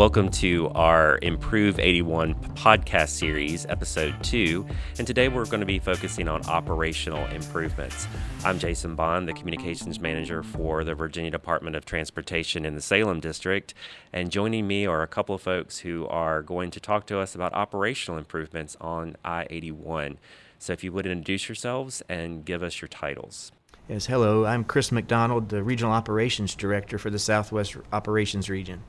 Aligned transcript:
welcome 0.00 0.30
to 0.30 0.66
our 0.70 1.18
Improve 1.20 1.78
81 1.78 2.34
podcast 2.54 3.10
series, 3.10 3.66
episode 3.66 4.14
two. 4.22 4.64
And 4.96 5.06
today 5.06 5.28
we're 5.28 5.44
going 5.44 5.60
to 5.60 5.66
be 5.66 5.78
focusing 5.78 6.26
on 6.26 6.42
operational 6.46 7.26
improvements. 7.26 8.08
I'm 8.42 8.58
Jason 8.58 8.94
Bond, 8.94 9.28
the 9.28 9.34
communications 9.34 10.00
manager 10.00 10.42
for 10.42 10.84
the 10.84 10.94
Virginia 10.94 11.30
Department 11.30 11.76
of 11.76 11.84
Transportation 11.84 12.64
in 12.64 12.74
the 12.74 12.80
Salem 12.80 13.20
District. 13.20 13.74
And 14.10 14.30
joining 14.30 14.66
me 14.66 14.86
are 14.86 15.02
a 15.02 15.06
couple 15.06 15.34
of 15.34 15.42
folks 15.42 15.80
who 15.80 16.06
are 16.06 16.40
going 16.40 16.70
to 16.70 16.80
talk 16.80 17.04
to 17.08 17.18
us 17.18 17.34
about 17.34 17.52
operational 17.52 18.16
improvements 18.16 18.78
on 18.80 19.16
I 19.22 19.46
81. 19.50 20.16
So 20.58 20.72
if 20.72 20.82
you 20.82 20.92
would 20.92 21.04
introduce 21.04 21.46
yourselves 21.46 22.02
and 22.08 22.42
give 22.42 22.62
us 22.62 22.80
your 22.80 22.88
titles. 22.88 23.52
Yes, 23.86 24.06
hello. 24.06 24.46
I'm 24.46 24.64
Chris 24.64 24.90
McDonald, 24.90 25.50
the 25.50 25.62
Regional 25.62 25.92
Operations 25.92 26.54
Director 26.54 26.96
for 26.96 27.10
the 27.10 27.18
Southwest 27.18 27.76
Operations 27.92 28.48
Region. 28.48 28.82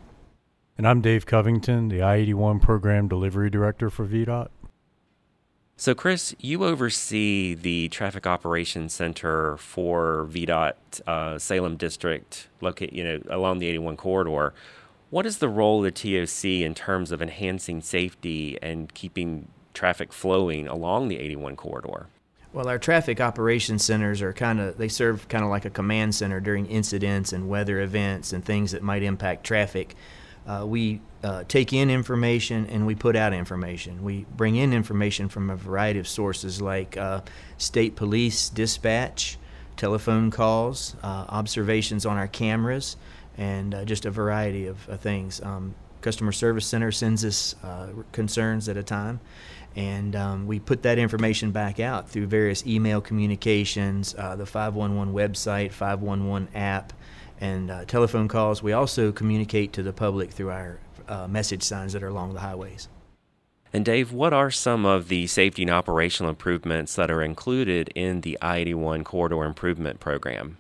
And 0.82 0.88
I'm 0.88 1.02
Dave 1.02 1.28
Covington, 1.28 1.90
the 1.90 2.02
I 2.02 2.16
81 2.16 2.60
Program 2.60 3.08
Delivery 3.08 3.52
Director 3.52 3.92
for 3.92 4.04
VDOT. 4.04 4.48
So, 5.78 5.94
Chris, 5.94 6.34
you 6.40 6.66
oversee 6.66 7.54
the 7.54 7.88
Traffic 7.90 8.26
Operations 8.26 8.92
Center 8.92 9.58
for 9.58 10.28
VDOT 10.32 10.74
uh, 11.06 11.38
Salem 11.38 11.78
District, 11.78 12.48
located 12.62 12.96
you 12.96 13.04
know 13.04 13.22
along 13.30 13.60
the 13.60 13.68
81 13.68 13.96
corridor. 13.96 14.56
What 15.12 15.28
is 15.28 15.38
the 15.38 15.50
role 15.50 15.86
of 15.86 15.94
the 15.94 16.26
TOC 16.26 16.46
in 16.66 16.74
terms 16.74 17.12
of 17.12 17.22
enhancing 17.22 17.82
safety 17.82 18.58
and 18.60 18.92
keeping 18.92 19.50
traffic 19.76 20.12
flowing 20.12 20.68
along 20.68 21.10
the 21.10 21.20
81 21.20 21.58
corridor? 21.58 22.08
Well, 22.54 22.68
our 22.68 22.80
traffic 22.80 23.22
operations 23.22 23.86
centers 23.86 24.24
are 24.24 24.34
kind 24.34 24.60
of, 24.60 24.80
they 24.80 24.88
serve 24.88 25.28
kind 25.28 25.44
of 25.44 25.52
like 25.52 25.66
a 25.66 25.70
command 25.70 26.16
center 26.16 26.40
during 26.40 26.66
incidents 26.66 27.34
and 27.34 27.48
weather 27.48 27.82
events 27.82 28.34
and 28.34 28.44
things 28.44 28.72
that 28.72 28.82
might 28.82 29.04
impact 29.04 29.44
traffic. 29.44 29.96
Uh, 30.48 30.66
we 30.66 31.02
uh, 31.24 31.44
take 31.48 31.72
in 31.72 31.90
information 31.90 32.66
and 32.68 32.86
we 32.88 32.96
put 32.96 33.16
out 33.16 33.34
information. 33.34 34.04
We 34.04 34.26
bring 34.36 34.56
in 34.56 34.74
information 34.74 35.30
from 35.30 35.50
a 35.50 35.56
variety 35.56 36.00
of 36.00 36.08
sources 36.08 36.62
like 36.62 36.98
uh, 36.98 37.22
state 37.58 37.96
police 37.96 38.50
dispatch, 38.50 39.38
telephone 39.78 40.32
calls, 40.32 40.96
uh, 41.04 41.26
observations 41.30 42.06
on 42.06 42.18
our 42.18 42.28
cameras, 42.28 42.98
and 43.38 43.74
uh, 43.74 43.86
just 43.86 44.06
a 44.06 44.12
variety 44.12 44.68
of 44.68 44.80
things. 45.00 45.42
Um, 45.42 45.76
customer 46.02 46.32
service 46.32 46.66
center 46.66 46.92
sends 46.92 47.24
us 47.24 47.56
uh, 47.64 47.90
concerns 48.12 48.68
at 48.68 48.76
a 48.76 48.84
time 48.84 49.20
and 49.76 50.16
um, 50.18 50.48
we 50.48 50.60
put 50.60 50.82
that 50.84 50.98
information 50.98 51.52
back 51.52 51.80
out 51.80 52.10
through 52.10 52.26
various 52.26 52.66
email 52.66 53.00
communications, 53.00 54.12
the 54.12 54.46
511 54.46 55.14
website, 55.14 55.72
511 55.72 56.50
app, 56.54 56.92
and 57.42 57.70
uh, 57.70 57.84
telephone 57.86 58.30
calls. 58.30 58.64
We 58.64 58.72
also 58.72 59.12
communicate 59.12 59.74
to 59.74 59.84
the 59.84 59.92
public 59.92 60.32
through 60.32 60.52
our 60.52 60.80
uh, 61.10 61.28
message 61.28 61.64
signs 61.64 61.92
that 61.94 62.04
are 62.04 62.08
along 62.08 62.34
the 62.34 62.40
highways. 62.40 62.88
And 63.74 63.84
Dave, 63.84 64.12
what 64.12 64.34
are 64.34 64.52
some 64.52 64.86
of 64.86 65.08
the 65.08 65.28
safety 65.28 65.64
and 65.64 65.72
operational 65.72 66.30
improvements 66.30 66.96
that 66.96 67.10
are 67.10 67.24
included 67.24 67.90
in 67.96 68.22
the 68.22 68.38
I-81 68.42 69.04
Corridor 69.04 69.44
Improvement 69.44 70.00
Program? 70.00 70.58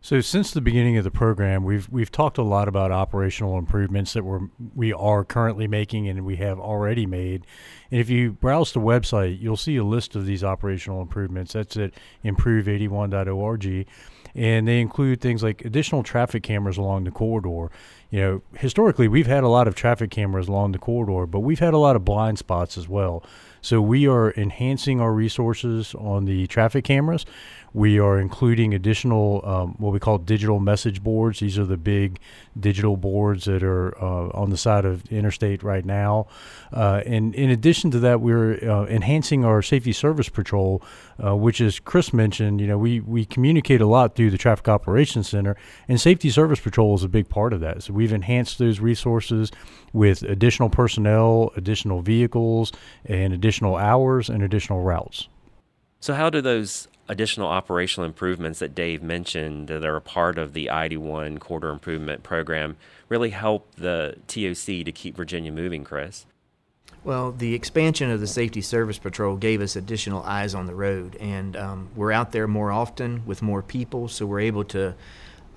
So 0.00 0.20
since 0.20 0.52
the 0.52 0.60
beginning 0.60 0.96
of 0.98 1.02
the 1.02 1.10
program, 1.10 1.64
we've 1.64 1.88
we've 1.90 2.12
talked 2.12 2.38
a 2.38 2.42
lot 2.44 2.68
about 2.68 2.92
operational 2.92 3.58
improvements 3.58 4.12
that 4.12 4.22
we're 4.22 4.48
we 4.72 4.92
are 4.92 5.24
currently 5.24 5.66
making 5.66 6.06
and 6.06 6.24
we 6.24 6.36
have 6.36 6.60
already 6.60 7.06
made. 7.06 7.44
And 7.90 8.00
if 8.00 8.08
you 8.08 8.30
browse 8.30 8.72
the 8.72 8.78
website, 8.78 9.40
you'll 9.40 9.56
see 9.56 9.76
a 9.76 9.82
list 9.82 10.14
of 10.14 10.24
these 10.24 10.44
operational 10.44 11.02
improvements. 11.02 11.54
That's 11.54 11.76
at 11.76 11.90
improve81.org 12.24 13.86
and 14.36 14.68
they 14.68 14.80
include 14.80 15.20
things 15.20 15.42
like 15.42 15.64
additional 15.64 16.02
traffic 16.02 16.42
cameras 16.42 16.76
along 16.76 17.04
the 17.04 17.10
corridor. 17.10 17.72
You 18.10 18.20
know, 18.20 18.42
historically 18.54 19.08
we've 19.08 19.26
had 19.26 19.42
a 19.42 19.48
lot 19.48 19.66
of 19.66 19.74
traffic 19.74 20.10
cameras 20.10 20.46
along 20.46 20.72
the 20.72 20.78
corridor, 20.78 21.26
but 21.26 21.40
we've 21.40 21.58
had 21.58 21.74
a 21.74 21.78
lot 21.78 21.96
of 21.96 22.04
blind 22.04 22.38
spots 22.38 22.76
as 22.76 22.86
well. 22.88 23.24
So 23.66 23.80
we 23.80 24.06
are 24.06 24.32
enhancing 24.36 25.00
our 25.00 25.12
resources 25.12 25.92
on 25.96 26.24
the 26.24 26.46
traffic 26.46 26.84
cameras. 26.84 27.26
We 27.74 27.98
are 27.98 28.18
including 28.18 28.72
additional 28.72 29.42
um, 29.44 29.74
what 29.78 29.92
we 29.92 29.98
call 29.98 30.18
digital 30.18 30.60
message 30.60 31.02
boards. 31.02 31.40
These 31.40 31.58
are 31.58 31.64
the 31.64 31.76
big 31.76 32.20
digital 32.58 32.96
boards 32.96 33.44
that 33.46 33.64
are 33.64 33.92
uh, 34.02 34.28
on 34.28 34.50
the 34.50 34.56
side 34.56 34.84
of 34.84 35.04
interstate 35.12 35.64
right 35.64 35.84
now. 35.84 36.28
Uh, 36.72 37.02
and 37.04 37.34
in 37.34 37.50
addition 37.50 37.90
to 37.90 37.98
that, 37.98 38.20
we're 38.20 38.54
uh, 38.64 38.86
enhancing 38.86 39.44
our 39.44 39.62
safety 39.62 39.92
service 39.92 40.28
patrol, 40.28 40.80
uh, 41.22 41.34
which, 41.34 41.60
as 41.60 41.80
Chris 41.80 42.14
mentioned, 42.14 42.60
you 42.60 42.68
know, 42.68 42.78
we 42.78 43.00
we 43.00 43.24
communicate 43.24 43.80
a 43.80 43.86
lot 43.86 44.14
through 44.14 44.30
the 44.30 44.38
Traffic 44.38 44.68
Operations 44.68 45.28
Center, 45.28 45.56
and 45.88 46.00
safety 46.00 46.30
service 46.30 46.60
patrol 46.60 46.94
is 46.94 47.02
a 47.02 47.08
big 47.08 47.28
part 47.28 47.52
of 47.52 47.60
that. 47.60 47.82
So 47.82 47.92
we've 47.92 48.12
enhanced 48.12 48.58
those 48.58 48.80
resources 48.80 49.50
with 49.92 50.22
additional 50.22 50.70
personnel, 50.70 51.50
additional 51.56 52.00
vehicles, 52.00 52.72
and 53.04 53.32
additional 53.32 53.55
hours 53.64 54.28
and 54.28 54.42
additional 54.42 54.82
routes. 54.82 55.28
So, 56.00 56.14
how 56.14 56.28
do 56.28 56.40
those 56.40 56.88
additional 57.08 57.46
operational 57.46 58.06
improvements 58.06 58.58
that 58.58 58.74
Dave 58.74 59.02
mentioned 59.02 59.68
that 59.68 59.84
are 59.84 59.96
a 59.96 60.00
part 60.00 60.38
of 60.38 60.52
the 60.52 60.70
I-81 60.70 61.38
Corridor 61.38 61.70
Improvement 61.70 62.22
Program 62.22 62.76
really 63.08 63.30
help 63.30 63.74
the 63.76 64.16
TOC 64.26 64.84
to 64.84 64.92
keep 64.92 65.16
Virginia 65.16 65.52
moving, 65.52 65.84
Chris? 65.84 66.26
Well, 67.04 67.30
the 67.30 67.54
expansion 67.54 68.10
of 68.10 68.18
the 68.18 68.26
Safety 68.26 68.60
Service 68.60 68.98
Patrol 68.98 69.36
gave 69.36 69.60
us 69.60 69.76
additional 69.76 70.22
eyes 70.24 70.54
on 70.54 70.66
the 70.66 70.74
road, 70.74 71.16
and 71.20 71.56
um, 71.56 71.88
we're 71.94 72.10
out 72.10 72.32
there 72.32 72.48
more 72.48 72.72
often 72.72 73.24
with 73.24 73.42
more 73.42 73.62
people, 73.62 74.08
so 74.08 74.26
we're 74.26 74.40
able 74.40 74.64
to 74.64 74.94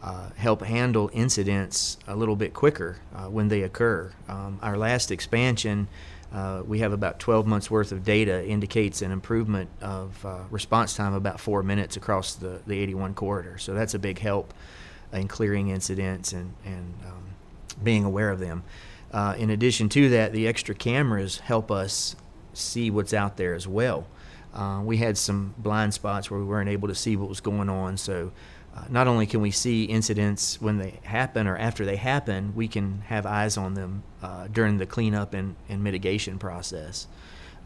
uh, 0.03 0.29
help 0.37 0.61
handle 0.61 1.09
incidents 1.11 1.97
a 2.07 2.15
little 2.15 2.35
bit 2.35 2.53
quicker 2.53 2.97
uh, 3.15 3.25
when 3.25 3.47
they 3.47 3.63
occur. 3.63 4.11
Um, 4.27 4.59
our 4.61 4.77
last 4.77 5.09
expansion 5.09 5.87
uh, 6.33 6.61
we 6.65 6.79
have 6.79 6.93
about 6.93 7.19
12 7.19 7.47
months 7.47 7.71
worth 7.71 7.91
of 7.91 8.03
data 8.03 8.45
indicates 8.45 9.01
an 9.01 9.11
improvement 9.11 9.69
of 9.81 10.23
uh, 10.25 10.39
response 10.51 10.95
time 10.95 11.13
about 11.13 11.39
four 11.39 11.63
minutes 11.63 11.97
across 11.97 12.35
the, 12.35 12.61
the 12.67 12.77
81 12.79 13.15
corridor. 13.15 13.57
So 13.57 13.73
that's 13.73 13.95
a 13.95 13.99
big 13.99 14.19
help 14.19 14.53
in 15.11 15.27
clearing 15.27 15.69
incidents 15.69 16.33
and, 16.33 16.53
and 16.63 16.93
um, 17.07 17.23
being 17.83 18.05
aware 18.05 18.29
of 18.29 18.39
them. 18.39 18.63
Uh, 19.11 19.33
in 19.37 19.49
addition 19.49 19.89
to 19.89 20.09
that, 20.09 20.31
the 20.31 20.47
extra 20.47 20.75
cameras 20.75 21.39
help 21.39 21.71
us 21.71 22.15
see 22.53 22.91
what's 22.91 23.13
out 23.13 23.37
there 23.37 23.55
as 23.55 23.67
well. 23.67 24.05
Uh, 24.53 24.81
we 24.83 24.97
had 24.97 25.17
some 25.17 25.55
blind 25.57 25.93
spots 25.93 26.29
where 26.29 26.39
we 26.39 26.45
weren't 26.45 26.69
able 26.69 26.87
to 26.87 26.95
see 26.95 27.15
what 27.15 27.29
was 27.29 27.39
going 27.39 27.69
on, 27.69 27.97
so 27.97 28.31
uh, 28.75 28.83
not 28.89 29.07
only 29.07 29.25
can 29.25 29.41
we 29.41 29.51
see 29.51 29.85
incidents 29.85 30.61
when 30.61 30.77
they 30.77 30.99
happen 31.03 31.47
or 31.47 31.57
after 31.57 31.85
they 31.85 31.95
happen, 31.95 32.53
we 32.55 32.67
can 32.67 33.01
have 33.07 33.25
eyes 33.25 33.57
on 33.57 33.73
them 33.73 34.03
uh, 34.21 34.47
during 34.47 34.77
the 34.77 34.85
cleanup 34.85 35.33
and, 35.33 35.55
and 35.67 35.83
mitigation 35.83 36.37
process. 36.37 37.07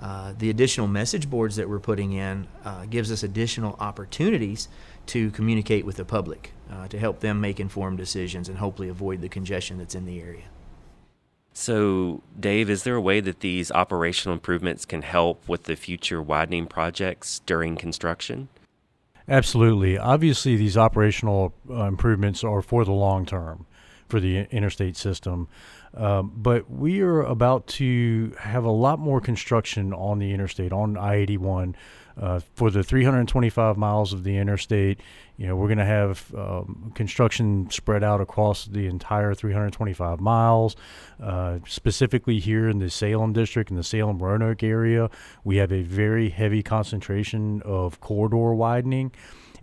Uh, 0.01 0.33
the 0.37 0.49
additional 0.49 0.87
message 0.87 1.29
boards 1.29 1.55
that 1.55 1.69
we're 1.69 1.79
putting 1.79 2.13
in 2.13 2.47
uh, 2.65 2.85
gives 2.85 3.11
us 3.11 3.23
additional 3.23 3.75
opportunities 3.79 4.67
to 5.05 5.31
communicate 5.31 5.85
with 5.85 5.95
the 5.95 6.05
public 6.05 6.51
uh, 6.71 6.87
to 6.87 6.97
help 6.97 7.19
them 7.19 7.39
make 7.39 7.59
informed 7.59 7.97
decisions 7.97 8.49
and 8.49 8.57
hopefully 8.57 8.89
avoid 8.89 9.21
the 9.21 9.29
congestion 9.29 9.77
that's 9.77 9.95
in 9.95 10.05
the 10.05 10.19
area. 10.19 10.43
So, 11.53 12.23
Dave, 12.37 12.69
is 12.69 12.83
there 12.83 12.95
a 12.95 13.01
way 13.01 13.19
that 13.19 13.41
these 13.41 13.71
operational 13.71 14.33
improvements 14.33 14.85
can 14.85 15.03
help 15.03 15.47
with 15.47 15.63
the 15.63 15.75
future 15.75 16.21
widening 16.21 16.65
projects 16.65 17.41
during 17.45 17.75
construction? 17.75 18.49
Absolutely. 19.27 19.97
Obviously, 19.97 20.55
these 20.55 20.77
operational 20.77 21.53
uh, 21.69 21.83
improvements 21.85 22.43
are 22.43 22.61
for 22.61 22.83
the 22.83 22.91
long 22.91 23.25
term 23.25 23.65
for 24.09 24.19
the 24.19 24.41
interstate 24.51 24.95
system. 24.95 25.47
Um, 25.95 26.33
but 26.35 26.69
we 26.69 27.01
are 27.01 27.21
about 27.21 27.67
to 27.67 28.35
have 28.39 28.63
a 28.63 28.71
lot 28.71 28.99
more 28.99 29.21
construction 29.21 29.93
on 29.93 30.19
the 30.19 30.31
interstate, 30.33 30.71
on 30.71 30.97
I 30.97 31.15
81. 31.15 31.75
Uh, 32.19 32.39
for 32.55 32.69
the 32.69 32.83
325 32.83 33.77
miles 33.77 34.13
of 34.13 34.23
the 34.23 34.37
interstate, 34.37 34.99
you 35.37 35.47
know, 35.47 35.55
we're 35.55 35.67
going 35.67 35.79
to 35.79 35.85
have 35.85 36.33
um, 36.35 36.91
construction 36.93 37.69
spread 37.71 38.03
out 38.03 38.21
across 38.21 38.65
the 38.65 38.85
entire 38.85 39.33
325 39.33 40.21
miles. 40.21 40.75
Uh, 41.21 41.57
specifically 41.67 42.39
here 42.39 42.69
in 42.69 42.79
the 42.79 42.89
Salem 42.89 43.33
district, 43.33 43.71
in 43.71 43.77
the 43.77 43.83
Salem 43.83 44.19
Roanoke 44.19 44.61
area, 44.61 45.09
we 45.43 45.57
have 45.57 45.71
a 45.71 45.81
very 45.81 46.29
heavy 46.29 46.61
concentration 46.61 47.61
of 47.63 47.99
corridor 47.99 48.53
widening. 48.53 49.11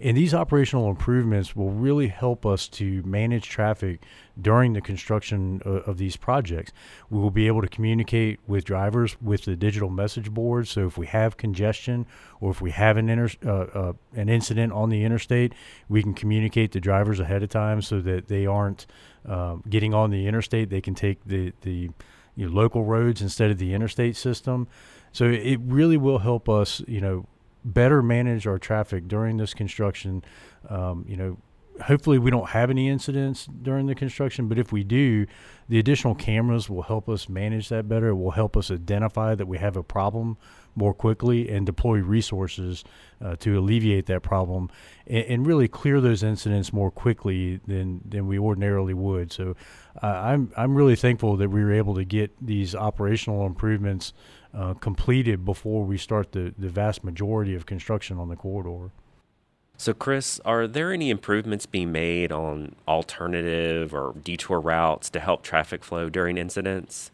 And 0.03 0.17
these 0.17 0.33
operational 0.33 0.89
improvements 0.89 1.55
will 1.55 1.71
really 1.71 2.09
help 2.09 2.47
us 2.47 2.69
to 2.69 3.03
manage 3.03 3.49
traffic 3.49 4.03
during 4.41 4.73
the 4.73 4.81
construction 4.81 5.61
of, 5.65 5.89
of, 5.89 5.99
these 5.99 6.17
projects. 6.17 6.73
We 7.11 7.19
will 7.19 7.31
be 7.31 7.47
able 7.47 7.61
to 7.61 7.69
communicate 7.69 8.41
with 8.47 8.65
drivers 8.65 9.21
with 9.21 9.45
the 9.45 9.57
digital 9.57 9.91
message 9.91 10.31
boards. 10.31 10.71
So 10.71 10.87
if 10.87 10.97
we 10.97 11.07
have 11.09 11.37
congestion 11.37 12.07
or 12.41 12.51
if 12.51 12.63
we 12.63 12.71
have 12.71 12.97
an 12.97 13.11
inter, 13.11 13.29
uh, 13.45 13.51
uh, 13.51 13.93
an 14.15 14.31
incident 14.31 14.73
on 14.73 14.89
the 14.89 15.05
interstate, 15.05 15.53
we 15.91 16.03
can 16.03 16.15
communicate 16.15 16.73
to 16.73 16.81
drivers 16.81 17.21
ahead 17.21 17.43
of 17.43 17.51
time 17.51 17.83
so 17.83 18.01
that 18.01 18.29
they 18.29 18.47
aren't 18.47 18.87
uh, 19.29 19.57
getting 19.69 19.93
on 19.93 20.11
the 20.11 20.27
interstate. 20.27 20.71
They 20.71 20.81
can 20.81 20.95
take 20.95 21.23
the 21.27 21.53
the 21.61 21.91
you 22.37 22.49
know, 22.49 22.53
local 22.53 22.85
roads 22.85 23.21
instead 23.21 23.51
of 23.51 23.59
the 23.59 23.75
interstate 23.75 24.17
system. 24.17 24.67
So 25.13 25.27
it 25.27 25.61
really 25.63 25.99
will 25.99 26.21
help 26.21 26.49
us, 26.49 26.81
you 26.87 27.01
know, 27.01 27.27
better 27.65 28.03
manage 28.03 28.47
our 28.47 28.59
traffic 28.59 29.09
during 29.09 29.37
this 29.37 29.55
construction. 29.55 30.25
Um, 30.69 31.05
you 31.09 31.17
know, 31.17 31.39
hopefully 31.83 32.19
we 32.19 32.31
don't 32.31 32.51
have 32.51 32.71
any 32.71 32.89
incidents 32.89 33.47
during 33.47 33.87
the 33.87 33.95
construction, 33.95 34.49
but 34.49 34.59
if 34.59 34.73
we 34.73 34.85
do, 34.85 35.27
the 35.69 35.79
additional 35.79 36.15
cameras 36.15 36.69
will 36.69 36.83
help 36.83 37.09
us 37.09 37.29
manage 37.29 37.69
that 37.69 37.89
better. 37.89 38.09
It 38.09 38.17
will 38.17 38.33
help 38.33 38.57
us 38.57 38.71
identify 38.71 39.35
that 39.35 39.47
we 39.47 39.59
have 39.59 39.77
a 39.77 39.83
problem 39.83 40.37
more 40.75 40.95
quickly 40.95 41.49
and 41.49 41.67
deploy 41.67 41.99
resources 41.99 42.85
uh, 43.21 43.37
to 43.37 43.59
alleviate 43.59 44.07
that 44.07 44.23
problem 44.23 44.71
and, 45.07 45.25
and, 45.25 45.47
really 45.47 45.67
clear 45.67 46.01
those 46.01 46.23
incidents 46.23 46.73
more 46.73 46.91
quickly 46.91 47.61
than, 47.67 48.01
than 48.09 48.27
we 48.27 48.39
ordinarily 48.39 48.95
would. 48.95 49.33
So 49.33 49.57
uh, 50.03 50.07
I'm, 50.07 50.53
I'm 50.57 50.75
really 50.75 50.97
thankful 50.97 51.37
that 51.37 51.51
we 51.51 51.63
were 51.63 51.73
able 51.73 51.95
to 51.97 52.05
get 52.05 52.31
these 52.41 52.75
operational 52.75 53.47
improvements 53.47 54.13
uh, 54.55 54.75
completed 54.75 55.45
before 55.45 55.85
we 55.85 55.99
start 55.99 56.33
the, 56.33 56.55
the 56.57 56.69
vast 56.69 57.05
majority 57.05 57.55
of 57.55 57.67
construction 57.67 58.19
on 58.19 58.29
the 58.29 58.37
corridor. 58.37 58.93
So, 59.81 59.95
Chris, 59.95 60.39
are 60.45 60.67
there 60.67 60.93
any 60.93 61.09
improvements 61.09 61.65
being 61.65 61.91
made 61.91 62.33
on 62.33 62.77
alternative 62.87 63.95
or 63.95 64.15
detour 64.23 64.61
routes 64.61 65.09
to 65.09 65.21
help 65.21 65.43
traffic 65.43 65.85
flow 65.85 66.11
during 66.11 66.37
incidents? 66.37 67.11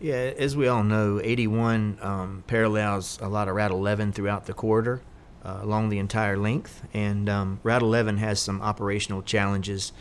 Yeah, 0.00 0.32
as 0.38 0.56
we 0.56 0.68
all 0.68 0.82
know, 0.82 1.20
81 1.22 1.98
um, 2.00 2.44
parallels 2.46 3.18
a 3.20 3.28
lot 3.28 3.46
of 3.46 3.56
Route 3.56 3.72
11 3.72 4.12
throughout 4.12 4.46
the 4.46 4.54
corridor 4.54 5.02
uh, 5.44 5.58
along 5.60 5.90
the 5.90 5.98
entire 5.98 6.38
length, 6.38 6.80
and 6.94 7.28
um, 7.28 7.60
Route 7.62 7.82
11 7.82 8.16
has 8.16 8.40
some 8.40 8.62
operational 8.62 9.20
challenges 9.20 9.92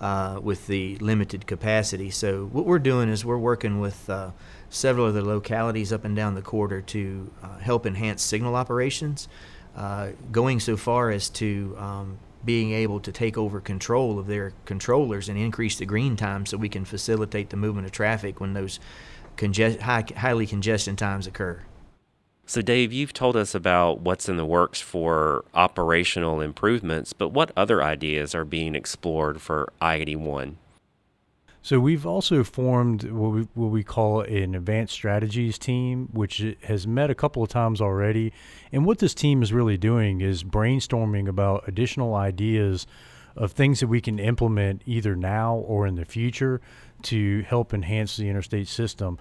uh, 0.00 0.40
with 0.42 0.66
the 0.66 0.96
limited 0.96 1.46
capacity. 1.46 2.10
So, 2.10 2.46
what 2.46 2.66
we're 2.66 2.80
doing 2.80 3.08
is 3.08 3.24
we're 3.24 3.38
working 3.38 3.78
with 3.78 4.10
uh, 4.10 4.32
several 4.68 5.06
of 5.06 5.14
the 5.14 5.22
localities 5.22 5.92
up 5.92 6.04
and 6.04 6.16
down 6.16 6.34
the 6.34 6.42
corridor 6.42 6.80
to 6.80 7.30
uh, 7.40 7.58
help 7.58 7.86
enhance 7.86 8.20
signal 8.20 8.56
operations 8.56 9.28
uh, 9.76 10.10
going 10.30 10.60
so 10.60 10.76
far 10.76 11.10
as 11.10 11.28
to 11.30 11.74
um, 11.78 12.18
being 12.44 12.72
able 12.72 13.00
to 13.00 13.12
take 13.12 13.38
over 13.38 13.60
control 13.60 14.18
of 14.18 14.26
their 14.26 14.52
controllers 14.64 15.28
and 15.28 15.38
increase 15.38 15.76
the 15.76 15.86
green 15.86 16.16
time 16.16 16.44
so 16.46 16.56
we 16.56 16.68
can 16.68 16.84
facilitate 16.84 17.50
the 17.50 17.56
movement 17.56 17.86
of 17.86 17.92
traffic 17.92 18.40
when 18.40 18.52
those 18.52 18.80
conge- 19.36 19.78
high, 19.80 20.04
highly 20.16 20.46
congestion 20.46 20.96
times 20.96 21.26
occur. 21.26 21.62
So, 22.44 22.60
Dave, 22.60 22.92
you've 22.92 23.12
told 23.12 23.36
us 23.36 23.54
about 23.54 24.00
what's 24.00 24.28
in 24.28 24.36
the 24.36 24.44
works 24.44 24.80
for 24.80 25.44
operational 25.54 26.40
improvements, 26.40 27.12
but 27.12 27.28
what 27.28 27.52
other 27.56 27.82
ideas 27.82 28.34
are 28.34 28.44
being 28.44 28.74
explored 28.74 29.40
for 29.40 29.72
I 29.80 29.94
81? 29.96 30.58
So 31.64 31.78
we've 31.78 32.04
also 32.04 32.42
formed 32.42 33.04
what 33.04 33.28
we, 33.30 33.48
what 33.54 33.68
we 33.68 33.84
call 33.84 34.22
an 34.22 34.56
advanced 34.56 34.92
strategies 34.92 35.58
team, 35.58 36.08
which 36.12 36.44
has 36.64 36.88
met 36.88 37.08
a 37.08 37.14
couple 37.14 37.40
of 37.40 37.50
times 37.50 37.80
already. 37.80 38.32
And 38.72 38.84
what 38.84 38.98
this 38.98 39.14
team 39.14 39.42
is 39.42 39.52
really 39.52 39.76
doing 39.76 40.20
is 40.20 40.42
brainstorming 40.42 41.28
about 41.28 41.62
additional 41.68 42.16
ideas 42.16 42.88
of 43.36 43.52
things 43.52 43.78
that 43.78 43.86
we 43.86 44.00
can 44.00 44.18
implement 44.18 44.82
either 44.86 45.14
now 45.14 45.54
or 45.54 45.86
in 45.86 45.94
the 45.94 46.04
future 46.04 46.60
to 47.02 47.42
help 47.42 47.72
enhance 47.72 48.16
the 48.16 48.28
interstate 48.28 48.66
system 48.66 49.18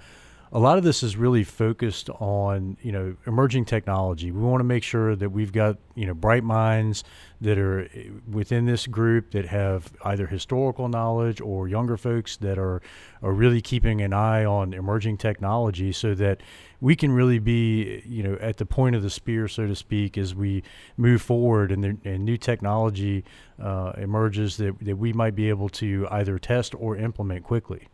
a 0.53 0.59
lot 0.59 0.77
of 0.77 0.83
this 0.83 1.01
is 1.01 1.15
really 1.15 1.45
focused 1.45 2.09
on 2.09 2.75
you 2.81 2.91
know 2.91 3.15
emerging 3.25 3.63
technology. 3.63 4.31
We 4.31 4.41
want 4.41 4.59
to 4.59 4.65
make 4.65 4.83
sure 4.83 5.15
that 5.15 5.29
we've 5.29 5.53
got 5.53 5.77
you 5.95 6.05
know 6.05 6.13
bright 6.13 6.43
minds 6.43 7.05
that 7.39 7.57
are 7.57 7.83
eh, 7.93 8.09
within 8.29 8.65
this 8.65 8.85
group 8.85 9.31
that 9.31 9.45
have 9.45 9.93
either 10.03 10.27
historical 10.27 10.89
knowledge 10.89 11.39
or 11.39 11.69
younger 11.69 11.95
folks 11.95 12.35
that 12.37 12.57
are 12.57 12.81
are 13.21 13.31
really 13.31 13.61
keeping 13.61 14.01
an 14.01 14.11
eye 14.11 14.43
on 14.43 14.73
emerging 14.73 15.17
technology, 15.17 15.93
so 15.93 16.13
that 16.15 16.41
we 16.81 16.97
can 16.97 17.13
really 17.13 17.39
be 17.39 18.03
you 18.05 18.21
know 18.21 18.37
at 18.41 18.57
the 18.57 18.65
point 18.65 18.95
of 18.95 19.03
the 19.03 19.09
spear, 19.09 19.47
so 19.47 19.67
to 19.67 19.75
speak, 19.75 20.17
as 20.17 20.35
we 20.35 20.63
move 20.97 21.21
forward 21.21 21.71
and, 21.71 21.83
the, 21.83 21.97
and 22.03 22.25
new 22.25 22.37
technology 22.37 23.23
uh, 23.57 23.93
emerges 23.97 24.57
that 24.57 24.77
that 24.81 24.97
we 24.97 25.13
might 25.13 25.33
be 25.33 25.47
able 25.47 25.69
to 25.69 26.09
either 26.11 26.37
test 26.37 26.75
or 26.75 26.97
implement 26.97 27.45
quickly. 27.45 27.87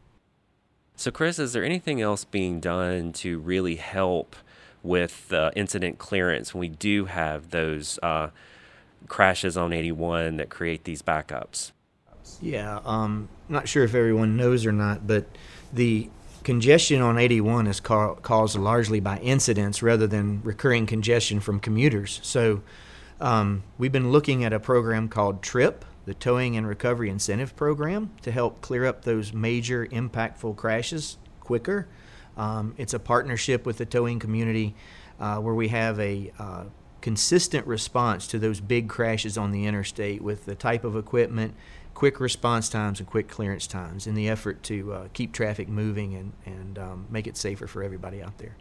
So, 1.00 1.12
Chris, 1.12 1.38
is 1.38 1.54
there 1.54 1.64
anything 1.64 2.02
else 2.02 2.26
being 2.26 2.60
done 2.60 3.14
to 3.14 3.38
really 3.38 3.76
help 3.76 4.36
with 4.82 5.32
uh, 5.32 5.52
incident 5.56 6.00
clearance 6.00 6.56
when 6.56 6.62
we 6.62 6.70
do 6.70 7.06
have 7.06 7.52
those 7.52 8.00
uh, 8.02 8.30
crashes 9.08 9.56
on 9.56 9.74
81 9.74 10.38
that 10.38 10.50
create 10.50 10.86
these 10.86 11.04
backups? 11.04 11.72
Yeah, 12.42 12.80
um, 12.84 13.30
not 13.48 13.68
sure 13.68 13.84
if 13.84 13.94
everyone 13.94 14.38
knows 14.38 14.66
or 14.66 14.72
not, 14.72 15.06
but 15.06 15.28
the 15.72 16.10
congestion 16.44 17.00
on 17.00 17.20
81 17.20 17.68
is 17.68 17.80
ca- 17.80 18.16
caused 18.16 18.58
largely 18.58 19.00
by 19.00 19.20
incidents 19.20 19.84
rather 19.84 20.08
than 20.08 20.42
recurring 20.42 20.88
congestion 20.88 21.40
from 21.40 21.60
commuters. 21.60 22.20
So, 22.24 22.64
um, 23.22 23.62
we've 23.78 23.92
been 23.92 24.12
looking 24.12 24.44
at 24.44 24.52
a 24.52 24.60
program 24.60 25.10
called 25.10 25.44
TRIP, 25.44 25.86
the 26.08 26.14
Towing 26.14 26.56
and 26.56 26.66
Recovery 26.66 27.10
Incentive 27.10 27.54
Program 27.58 28.12
to 28.22 28.32
help 28.32 28.62
clear 28.62 28.86
up 28.86 29.04
those 29.04 29.34
major 29.34 29.86
impactful 29.86 30.56
crashes 30.56 31.18
quicker. 31.42 31.90
Um, 32.38 32.74
it's 32.78 32.94
a 32.94 33.00
partnership 33.00 33.66
with 33.66 33.78
the 33.78 33.86
towing 33.86 34.18
community 34.18 34.74
uh, 35.20 35.38
where 35.40 35.54
we 35.54 35.68
have 35.68 36.00
a 36.00 36.32
uh, 36.40 36.64
consistent 37.02 37.68
response 37.68 38.26
to 38.28 38.40
those 38.40 38.62
big 38.62 38.88
crashes 38.88 39.38
on 39.38 39.52
the 39.52 39.66
interstate 39.66 40.22
with 40.22 40.46
the 40.46 40.56
type 40.56 40.86
of 40.86 40.96
equipment, 40.96 41.54
quick 41.94 42.22
response 42.22 42.70
times, 42.70 43.02
and 43.02 43.10
quick 43.10 43.28
clearance 43.28 43.68
times 43.68 44.08
in 44.08 44.16
the 44.16 44.30
effort 44.30 44.64
to 44.64 44.94
uh, 44.94 45.08
keep 45.12 45.34
traffic 45.34 45.68
moving 45.68 46.16
and, 46.16 46.32
and 46.46 46.80
um, 46.80 47.06
make 47.10 47.28
it 47.28 47.36
safer 47.36 47.68
for 47.68 47.84
everybody 47.84 48.24
out 48.24 48.38
there. 48.38 48.56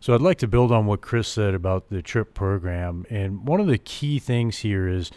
So 0.00 0.14
I'd 0.14 0.20
like 0.20 0.38
to 0.38 0.46
build 0.46 0.70
on 0.70 0.84
what 0.84 1.00
Chris 1.00 1.28
said 1.28 1.54
about 1.54 1.88
the 1.88 2.02
TRIP 2.02 2.34
program. 2.34 3.06
And 3.08 3.46
one 3.48 3.60
of 3.60 3.68
the 3.68 3.78
key 3.78 4.18
things 4.18 4.58
here 4.58 4.86
is 4.86 5.10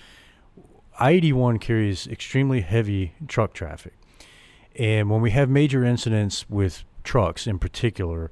I 0.99 1.11
81 1.11 1.59
carries 1.59 2.07
extremely 2.07 2.61
heavy 2.61 3.13
truck 3.27 3.53
traffic. 3.53 3.93
And 4.75 5.09
when 5.09 5.21
we 5.21 5.31
have 5.31 5.49
major 5.49 5.83
incidents 5.83 6.49
with 6.49 6.83
trucks 7.03 7.47
in 7.47 7.57
particular, 7.57 8.29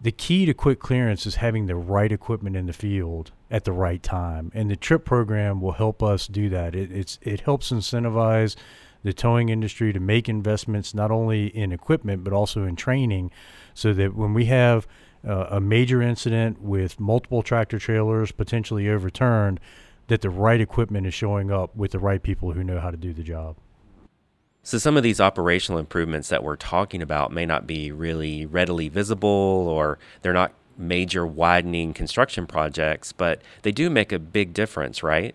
the 0.00 0.12
key 0.12 0.44
to 0.44 0.52
quick 0.52 0.80
clearance 0.80 1.24
is 1.24 1.36
having 1.36 1.64
the 1.66 1.76
right 1.76 2.12
equipment 2.12 2.56
in 2.56 2.66
the 2.66 2.74
field 2.74 3.32
at 3.50 3.64
the 3.64 3.72
right 3.72 4.02
time. 4.02 4.52
And 4.54 4.70
the 4.70 4.76
TRIP 4.76 5.06
program 5.06 5.62
will 5.62 5.72
help 5.72 6.02
us 6.02 6.26
do 6.26 6.50
that. 6.50 6.74
It, 6.74 7.18
it 7.22 7.40
helps 7.40 7.70
incentivize 7.70 8.54
the 9.02 9.14
towing 9.14 9.48
industry 9.48 9.92
to 9.92 10.00
make 10.00 10.28
investments 10.28 10.94
not 10.94 11.10
only 11.10 11.46
in 11.46 11.72
equipment 11.72 12.22
but 12.24 12.32
also 12.32 12.64
in 12.64 12.76
training 12.76 13.30
so 13.72 13.92
that 13.94 14.14
when 14.14 14.34
we 14.34 14.46
have 14.46 14.86
uh, 15.26 15.46
a 15.50 15.60
major 15.60 16.02
incident 16.02 16.60
with 16.60 17.00
multiple 17.00 17.42
tractor 17.42 17.78
trailers 17.78 18.30
potentially 18.30 18.88
overturned, 18.88 19.58
that 20.08 20.20
the 20.20 20.30
right 20.30 20.60
equipment 20.60 21.06
is 21.06 21.14
showing 21.14 21.50
up 21.50 21.74
with 21.74 21.92
the 21.92 21.98
right 21.98 22.22
people 22.22 22.52
who 22.52 22.62
know 22.62 22.80
how 22.80 22.90
to 22.90 22.96
do 22.96 23.12
the 23.12 23.22
job. 23.22 23.56
So, 24.62 24.78
some 24.78 24.96
of 24.96 25.02
these 25.02 25.20
operational 25.20 25.78
improvements 25.78 26.30
that 26.30 26.42
we're 26.42 26.56
talking 26.56 27.02
about 27.02 27.32
may 27.32 27.44
not 27.44 27.66
be 27.66 27.92
really 27.92 28.46
readily 28.46 28.88
visible 28.88 29.28
or 29.28 29.98
they're 30.22 30.32
not 30.32 30.54
major 30.78 31.26
widening 31.26 31.92
construction 31.92 32.46
projects, 32.46 33.12
but 33.12 33.42
they 33.62 33.72
do 33.72 33.90
make 33.90 34.10
a 34.10 34.18
big 34.18 34.54
difference, 34.54 35.02
right? 35.02 35.34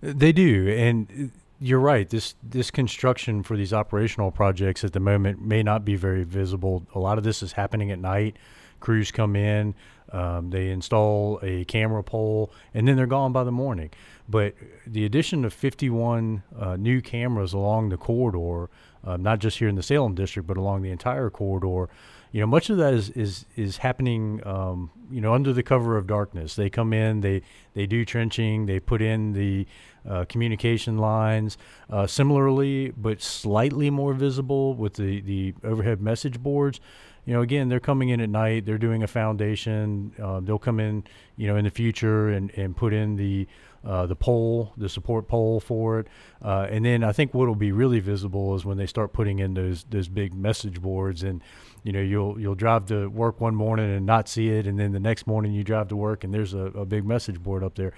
They 0.00 0.32
do. 0.32 0.68
And 0.68 1.32
you're 1.60 1.80
right. 1.80 2.08
This 2.08 2.34
this 2.42 2.70
construction 2.70 3.42
for 3.42 3.56
these 3.56 3.72
operational 3.72 4.30
projects 4.30 4.84
at 4.84 4.92
the 4.92 5.00
moment 5.00 5.42
may 5.42 5.62
not 5.62 5.84
be 5.84 5.96
very 5.96 6.24
visible. 6.24 6.86
A 6.94 6.98
lot 6.98 7.18
of 7.18 7.24
this 7.24 7.42
is 7.42 7.52
happening 7.52 7.90
at 7.90 7.98
night. 7.98 8.36
Crews 8.80 9.10
come 9.10 9.36
in, 9.36 9.74
um, 10.12 10.50
they 10.50 10.70
install 10.70 11.38
a 11.42 11.64
camera 11.66 12.02
pole, 12.02 12.52
and 12.74 12.88
then 12.88 12.96
they're 12.96 13.06
gone 13.06 13.32
by 13.32 13.44
the 13.44 13.52
morning. 13.52 13.90
But 14.28 14.54
the 14.86 15.04
addition 15.04 15.44
of 15.44 15.52
51 15.52 16.42
uh, 16.58 16.76
new 16.76 17.00
cameras 17.00 17.52
along 17.52 17.90
the 17.90 17.96
corridor, 17.96 18.70
uh, 19.04 19.16
not 19.16 19.38
just 19.38 19.58
here 19.58 19.68
in 19.68 19.74
the 19.74 19.82
Salem 19.82 20.14
district, 20.14 20.46
but 20.46 20.56
along 20.56 20.82
the 20.82 20.90
entire 20.90 21.30
corridor, 21.30 21.88
you 22.30 22.40
know, 22.40 22.46
much 22.46 22.68
of 22.68 22.76
that 22.76 22.92
is 22.92 23.08
is 23.10 23.46
is 23.56 23.78
happening, 23.78 24.46
um, 24.46 24.90
you 25.10 25.20
know, 25.20 25.32
under 25.32 25.52
the 25.54 25.62
cover 25.62 25.96
of 25.96 26.06
darkness. 26.06 26.56
They 26.56 26.68
come 26.68 26.92
in, 26.92 27.22
they 27.22 27.42
they 27.72 27.86
do 27.86 28.04
trenching, 28.04 28.66
they 28.66 28.80
put 28.80 29.00
in 29.00 29.32
the 29.32 29.66
uh, 30.06 30.26
communication 30.28 30.98
lines. 30.98 31.56
Uh, 31.88 32.06
similarly, 32.06 32.92
but 32.96 33.22
slightly 33.22 33.88
more 33.88 34.12
visible 34.12 34.74
with 34.74 34.94
the 34.94 35.22
the 35.22 35.54
overhead 35.64 36.02
message 36.02 36.42
boards 36.42 36.80
you 37.28 37.34
know, 37.34 37.42
again, 37.42 37.68
they're 37.68 37.78
coming 37.78 38.08
in 38.08 38.22
at 38.22 38.30
night. 38.30 38.64
They're 38.64 38.78
doing 38.78 39.02
a 39.02 39.06
foundation. 39.06 40.14
Uh, 40.18 40.40
they'll 40.40 40.58
come 40.58 40.80
in, 40.80 41.04
you 41.36 41.46
know, 41.46 41.56
in 41.56 41.64
the 41.66 41.70
future 41.70 42.30
and, 42.30 42.50
and 42.52 42.74
put 42.74 42.94
in 42.94 43.16
the 43.16 43.46
uh, 43.84 44.06
the 44.06 44.16
pole, 44.16 44.72
the 44.78 44.88
support 44.88 45.28
pole 45.28 45.60
for 45.60 46.00
it. 46.00 46.06
Uh, 46.42 46.66
and 46.70 46.86
then 46.86 47.04
I 47.04 47.12
think 47.12 47.34
what 47.34 47.46
will 47.46 47.54
be 47.54 47.70
really 47.70 48.00
visible 48.00 48.54
is 48.54 48.64
when 48.64 48.78
they 48.78 48.86
start 48.86 49.12
putting 49.12 49.40
in 49.40 49.52
those 49.52 49.84
those 49.90 50.08
big 50.08 50.32
message 50.32 50.80
boards. 50.80 51.22
And 51.22 51.42
you 51.82 51.92
know, 51.92 52.00
you'll 52.00 52.40
you'll 52.40 52.54
drive 52.54 52.86
to 52.86 53.08
work 53.08 53.42
one 53.42 53.54
morning 53.54 53.94
and 53.94 54.06
not 54.06 54.26
see 54.26 54.48
it, 54.48 54.66
and 54.66 54.80
then 54.80 54.92
the 54.92 54.98
next 54.98 55.26
morning 55.26 55.52
you 55.52 55.62
drive 55.62 55.88
to 55.88 55.96
work 55.96 56.24
and 56.24 56.32
there's 56.32 56.54
a, 56.54 56.68
a 56.68 56.86
big 56.86 57.04
message 57.04 57.42
board 57.42 57.62
up 57.62 57.74
there. 57.74 57.92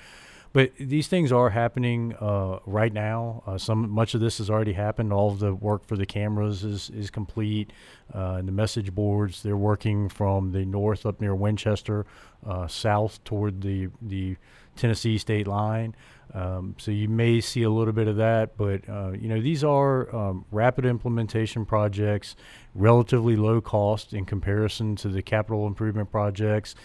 But 0.53 0.73
these 0.79 1.07
things 1.07 1.31
are 1.31 1.51
happening 1.51 2.15
uh, 2.21 2.59
right 2.67 2.93
now. 2.93 3.43
Uh, 3.47 3.57
some 3.57 3.89
much 3.89 4.15
of 4.15 4.21
this 4.21 4.39
has 4.39 4.51
already 4.51 4.73
happened. 4.73 5.13
All 5.13 5.31
of 5.31 5.39
the 5.39 5.55
work 5.55 5.87
for 5.87 5.97
the 5.97 6.07
cameras 6.07 6.65
is 6.65 6.91
is 6.91 7.11
complete. 7.11 7.73
Uh, 8.13 8.35
and 8.39 8.49
the 8.49 8.53
message 8.53 8.93
boards 8.93 9.43
they're 9.45 9.57
working 9.57 10.09
from 10.09 10.51
the 10.51 10.65
north 10.65 11.07
up 11.07 11.21
near 11.21 11.35
Winchester, 11.35 12.05
uh, 12.45 12.67
south 12.67 13.23
toward 13.23 13.61
the 13.61 13.89
the 14.03 14.37
Tennessee 14.81 15.19
state 15.19 15.47
line. 15.47 15.95
Um, 16.33 16.77
so 16.79 16.91
you 16.91 17.09
may 17.09 17.41
see 17.41 17.65
a 17.65 17.71
little 17.71 17.93
bit 17.93 18.07
of 18.07 18.17
that, 18.17 18.57
but 18.57 18.89
uh, 18.89 19.11
you 19.11 19.29
know 19.29 19.41
these 19.41 19.65
are 19.65 20.15
um, 20.15 20.45
rapid 20.51 20.87
implementation 20.87 21.65
projects, 21.65 22.37
relatively 22.75 23.37
low 23.37 23.61
cost 23.61 24.13
in 24.13 24.25
comparison 24.25 24.97
to 24.97 25.09
the 25.09 25.23
capital 25.23 25.67
improvement 25.67 26.11
projects, 26.11 26.77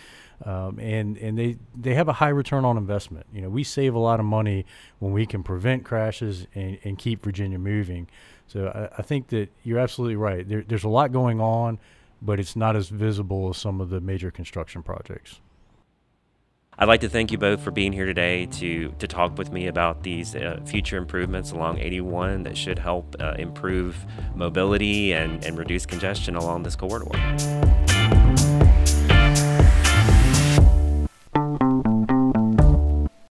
um, 0.46 0.80
and 0.80 1.18
and 1.20 1.38
they 1.38 1.58
they 1.80 1.94
have 1.94 2.08
a 2.08 2.14
high 2.14 2.30
return 2.30 2.66
on 2.66 2.76
investment. 2.76 3.28
You 3.32 3.42
know 3.42 3.50
we 3.50 3.64
save 3.64 3.94
a 3.94 4.00
lot 4.00 4.20
of 4.20 4.26
money 4.26 4.66
when 5.00 5.14
we 5.14 5.28
can 5.28 5.44
prevent 5.44 5.86
crashes 5.86 6.48
and, 6.56 6.80
and 6.84 6.98
keep 6.98 7.24
Virginia 7.24 7.60
moving. 7.60 8.08
So 8.48 8.68
I, 8.68 9.00
I 9.00 9.02
think 9.04 9.28
that 9.28 9.50
you're 9.64 9.80
absolutely 9.80 10.16
right. 10.16 10.48
There, 10.48 10.64
there's 10.68 10.84
a 10.84 10.90
lot 10.90 11.12
going 11.12 11.40
on, 11.40 11.80
but 12.20 12.40
it's 12.40 12.56
not 12.56 12.76
as 12.76 12.90
visible 12.90 13.50
as 13.50 13.58
some 13.58 13.80
of 13.80 13.90
the 13.92 14.02
major 14.02 14.32
construction 14.32 14.82
projects. 14.82 15.40
I'd 16.78 16.90
like 16.90 17.02
to 17.02 17.10
thank 17.10 17.32
you 17.32 17.38
both 17.38 17.62
for 17.62 17.72
being 17.72 17.94
here 17.94 18.06
today 18.06 18.48
to, 18.48 18.94
to 19.00 19.08
talk 19.08 19.38
with 19.38 19.50
me 19.50 19.68
about 19.68 20.04
these 20.04 20.36
uh, 20.36 20.60
future 20.66 20.98
improvements 20.98 21.52
along 21.52 21.80
81 21.80 22.44
that 22.44 22.58
should 22.58 22.80
help 22.80 23.16
uh, 23.22 23.36
improve 23.40 24.06
mobility 24.36 25.14
and, 25.14 25.44
and 25.46 25.58
reduce 25.58 25.86
congestion 25.86 26.36
along 26.36 26.64
this 26.64 26.76
corridor. 26.76 27.85